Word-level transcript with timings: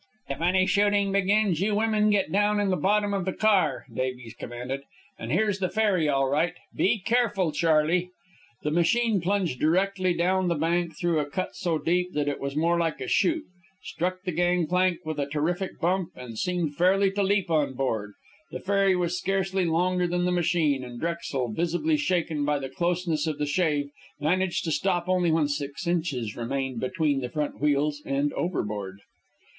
_""If 0.35 0.41
any 0.41 0.65
shooting 0.65 1.11
begins, 1.11 1.61
you 1.61 1.75
women 1.75 2.09
get 2.09 2.31
down 2.31 2.59
in 2.59 2.69
the 2.71 2.75
bottom 2.75 3.13
of 3.13 3.23
the 3.23 3.33
car," 3.33 3.85
Davies 3.93 4.33
commanded. 4.33 4.81
"And 5.19 5.29
there's 5.29 5.59
the 5.59 5.69
ferry 5.69 6.09
all 6.09 6.27
right. 6.27 6.55
Be 6.75 6.97
careful, 6.97 7.51
Charley." 7.51 8.09
The 8.63 8.71
machine 8.71 9.21
plunged 9.21 9.59
directly 9.59 10.15
down 10.15 10.47
the 10.47 10.55
bank 10.55 10.97
through 10.97 11.19
a 11.19 11.29
cut 11.29 11.55
so 11.55 11.77
deep 11.77 12.13
that 12.13 12.27
it 12.27 12.39
was 12.39 12.55
more 12.55 12.79
like 12.79 12.99
a 12.99 13.07
chute, 13.07 13.45
struck 13.83 14.23
the 14.23 14.31
gangplank 14.31 15.05
with 15.05 15.19
a 15.19 15.27
terrific 15.27 15.79
bump, 15.79 16.09
and 16.15 16.35
seemed 16.35 16.75
fairly 16.75 17.11
to 17.11 17.21
leap 17.21 17.51
on 17.51 17.73
board. 17.75 18.13
The 18.49 18.59
ferry 18.59 18.95
was 18.95 19.15
scarcely 19.19 19.65
longer 19.65 20.07
than 20.07 20.25
the 20.25 20.31
machine, 20.31 20.83
and 20.83 20.99
Drexel, 20.99 21.49
visibly 21.51 21.95
shaken 21.97 22.43
by 22.43 22.57
the 22.57 22.69
closeness 22.69 23.27
of 23.27 23.37
the 23.37 23.45
shave, 23.45 23.91
managed 24.19 24.63
to 24.63 24.71
stop 24.71 25.07
only 25.07 25.31
when 25.31 25.47
six 25.47 25.85
inches 25.85 26.35
remained 26.35 26.79
between 26.79 27.21
the 27.21 27.29
front 27.29 27.61
wheels 27.61 28.01
and 28.03 28.33
overboard. 28.33 29.01